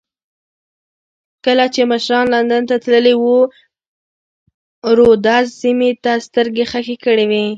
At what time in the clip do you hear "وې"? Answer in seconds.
7.31-7.45